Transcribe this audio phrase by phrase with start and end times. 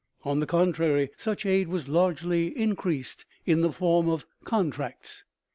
[0.23, 5.25] On the contrary, such aid was largely increased in the form of "contracts."